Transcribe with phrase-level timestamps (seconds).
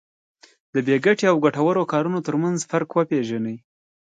[0.73, 3.57] د بې ګټې او ګټورو کارونو ترمنځ فرق وپېژني.